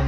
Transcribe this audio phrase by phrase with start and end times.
[0.00, 0.06] You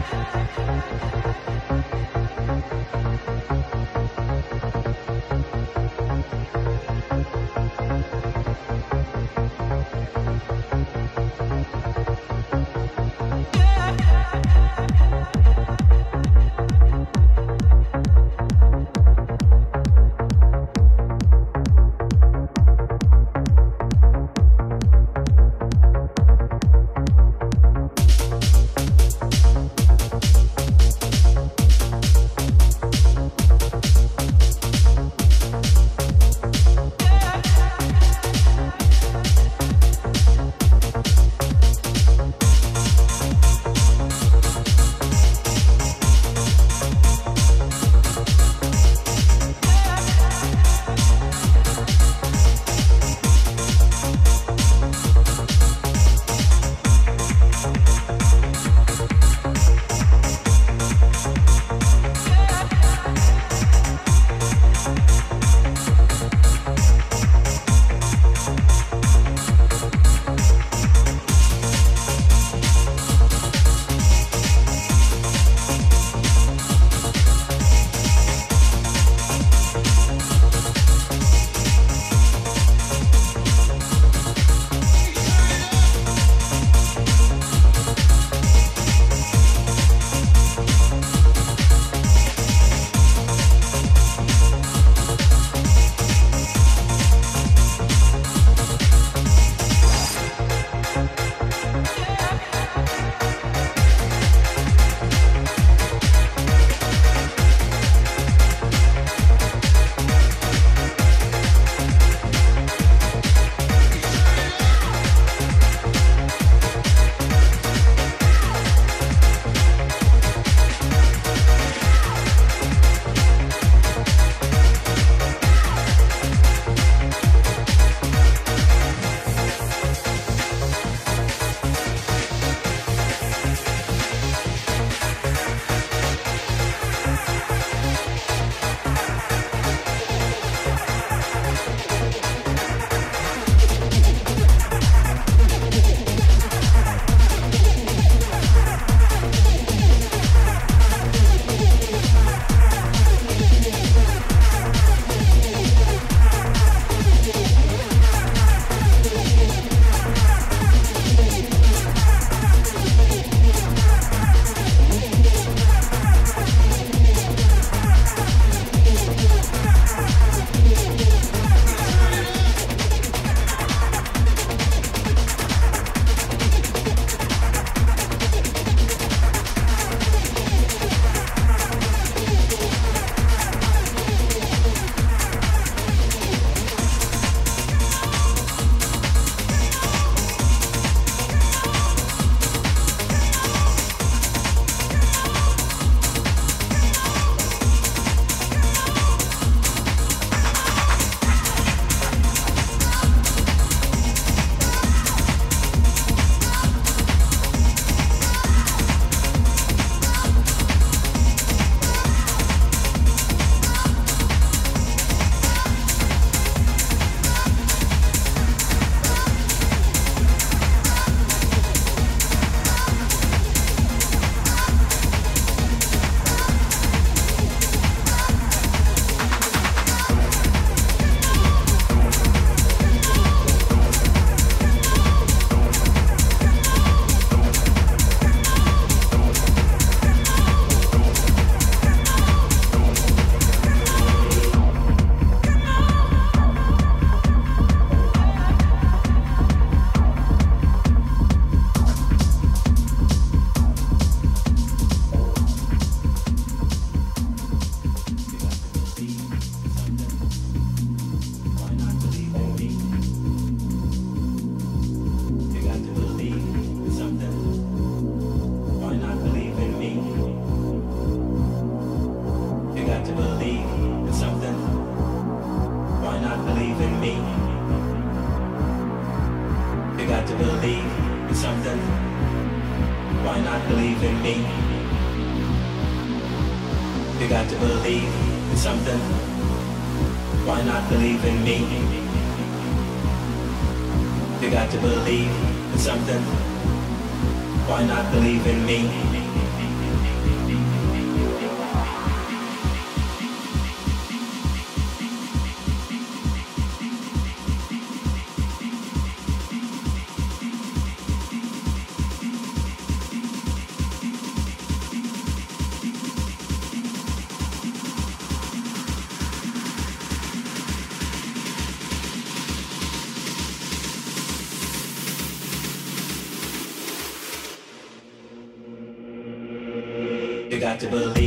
[330.83, 331.22] to believe.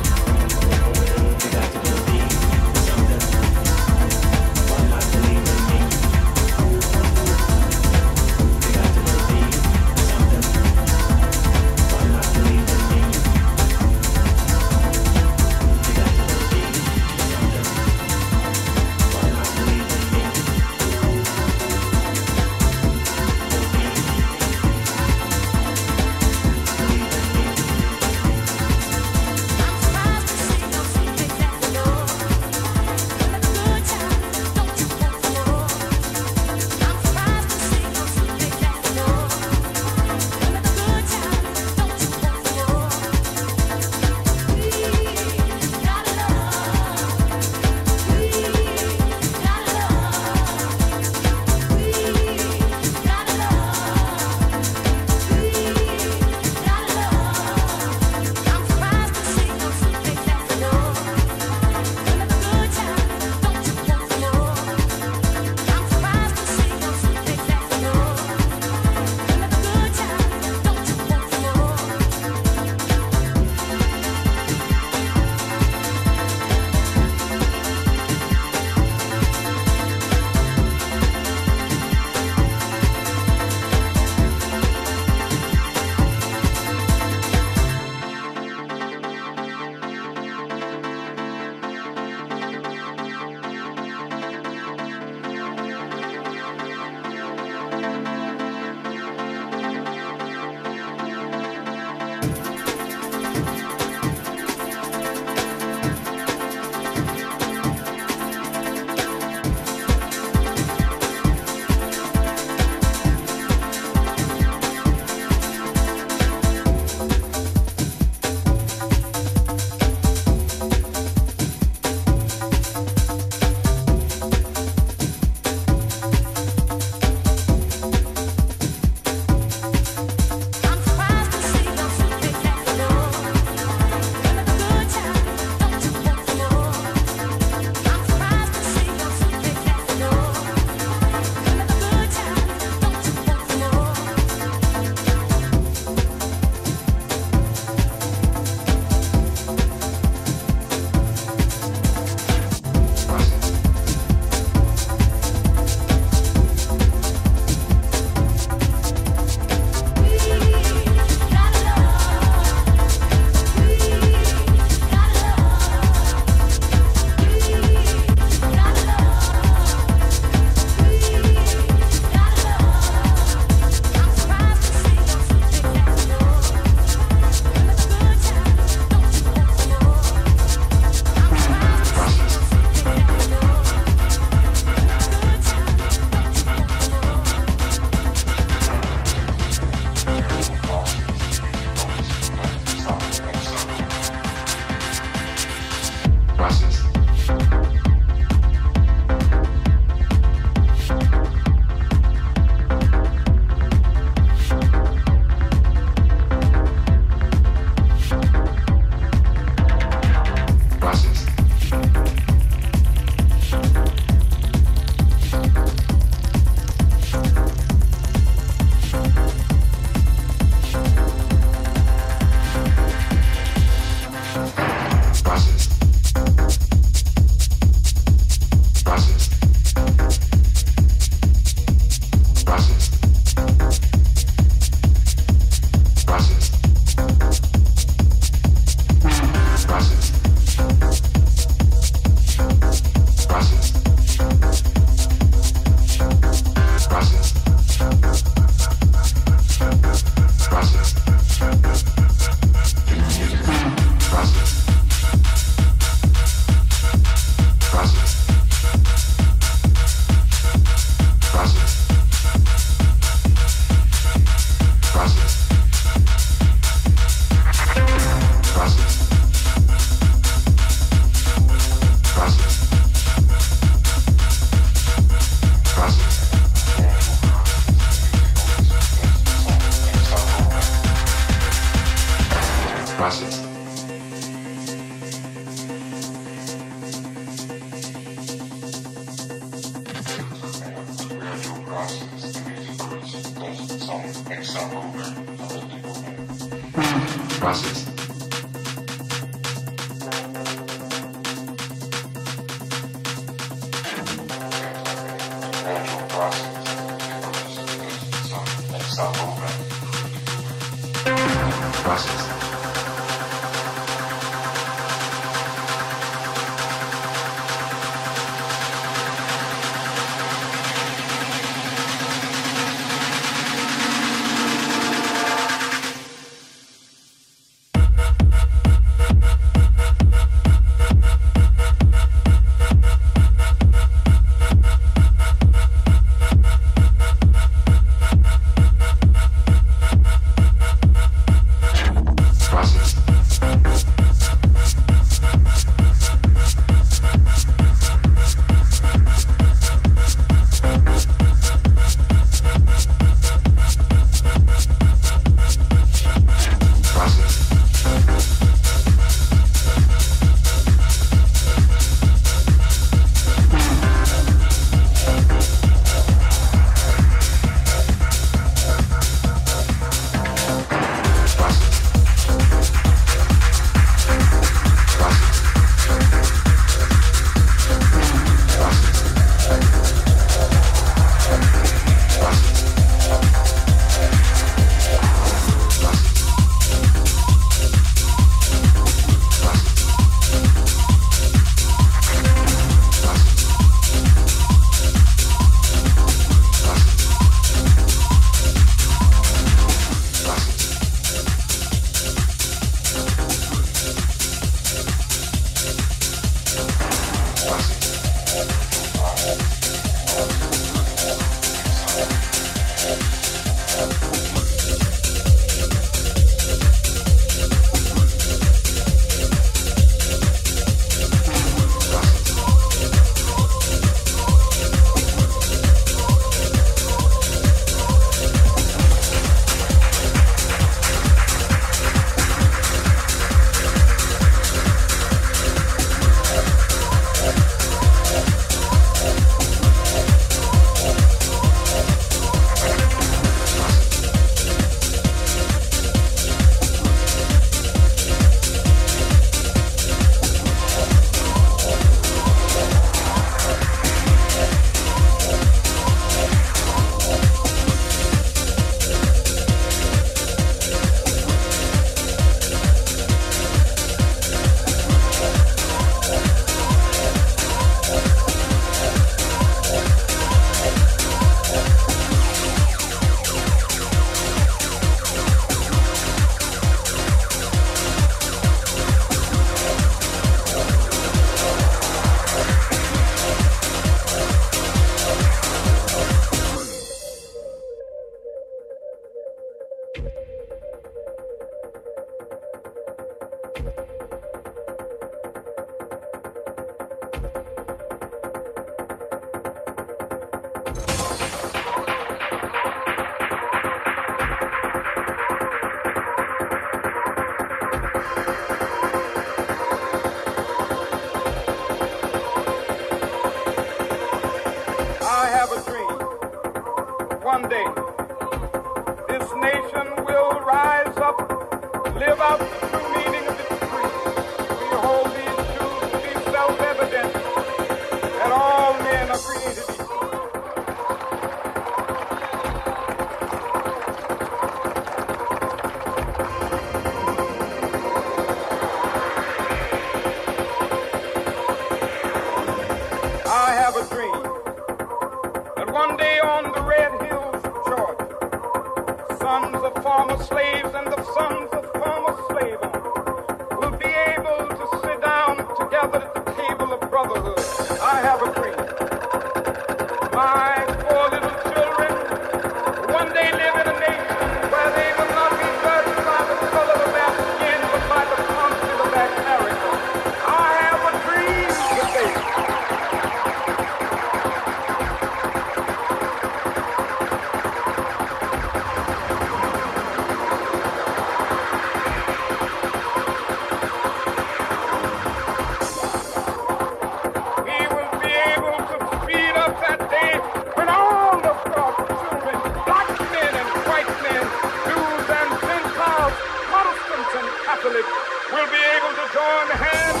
[598.32, 600.00] will be able to join hands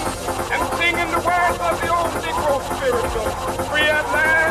[0.52, 3.28] and sing in the words of the old Negro spiritual,
[3.68, 4.41] free at last.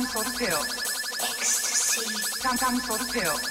[0.00, 0.62] Some sort of pill.
[1.20, 3.49] ecstasy, Some some sort of pill.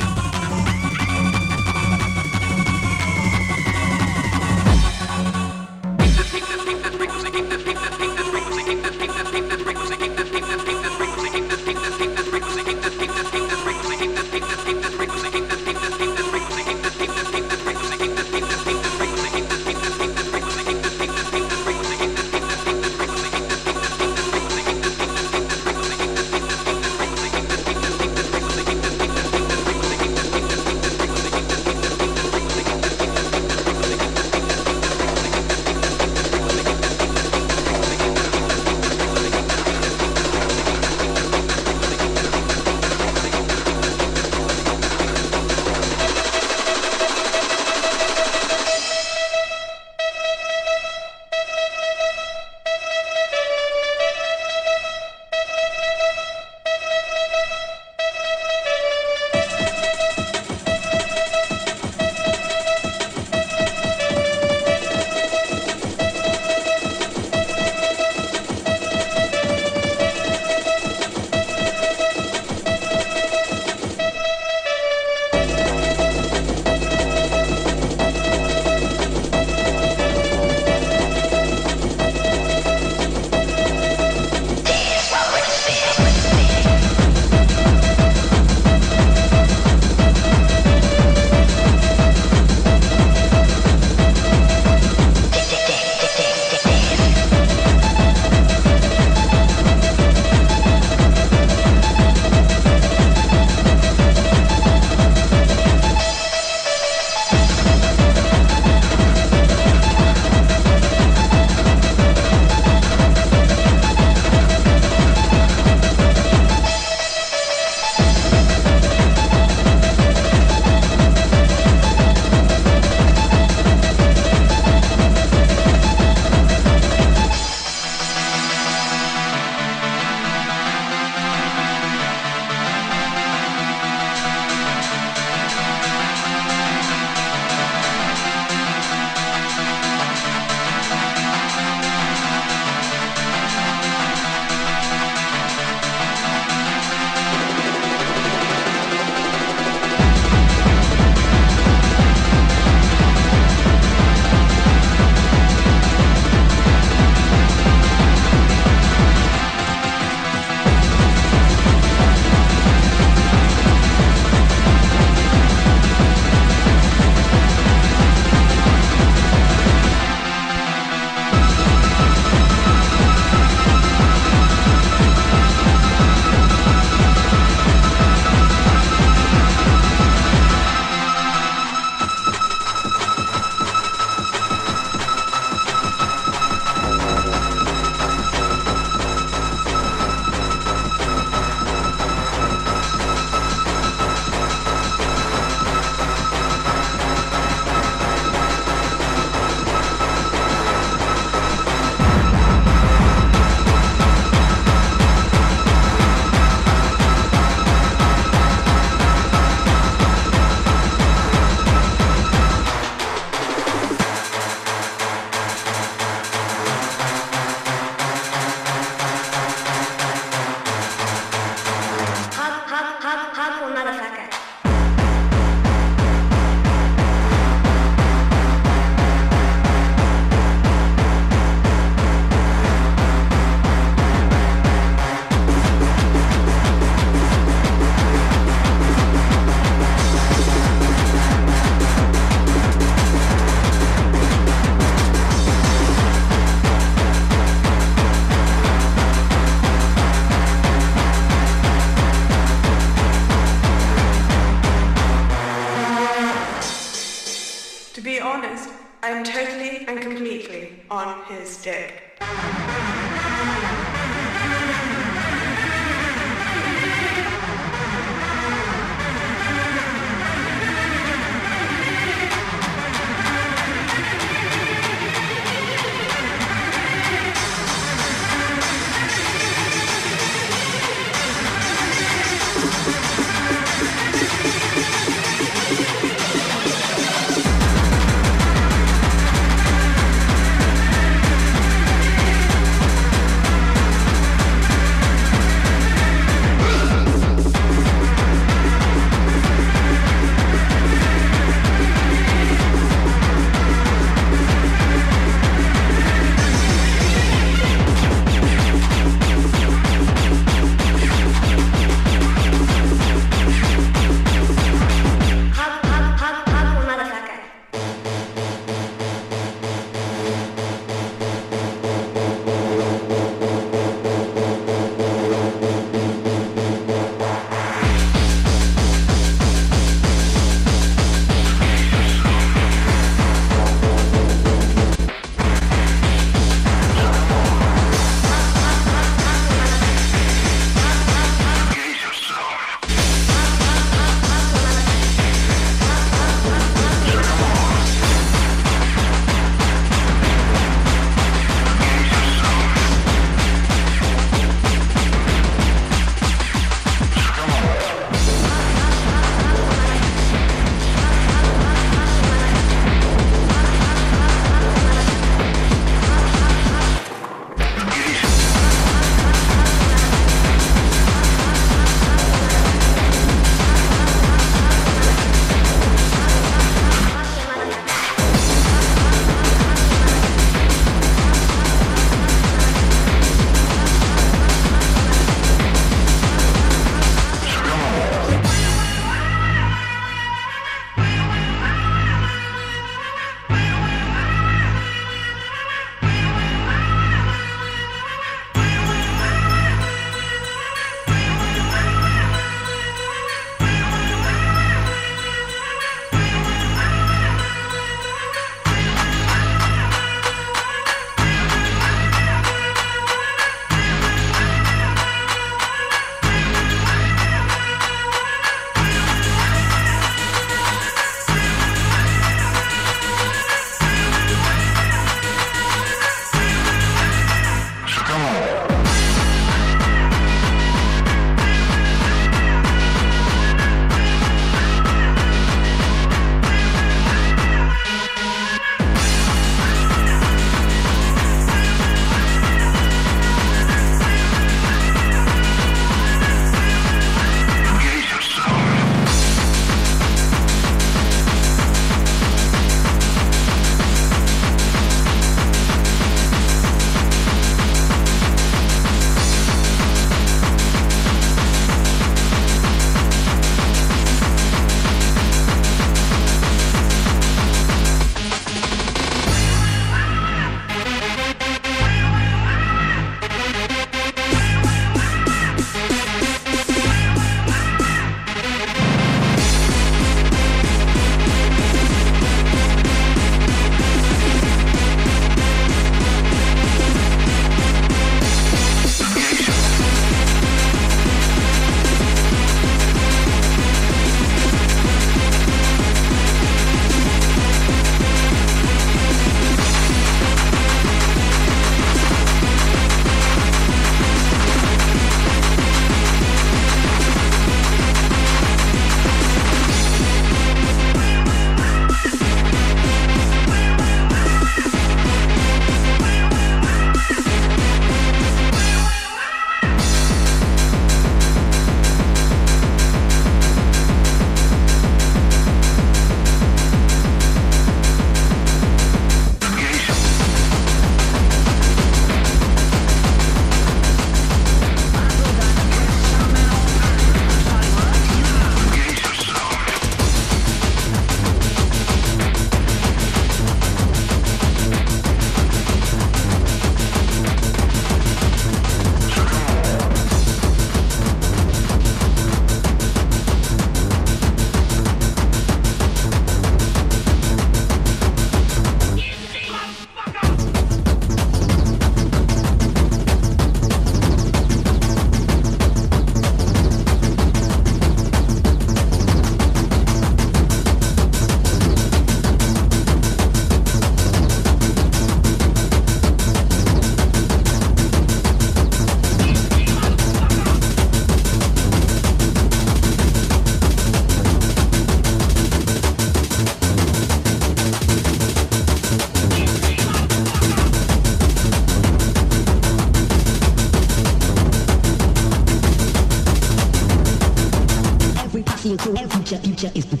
[599.67, 600.00] escucha esto.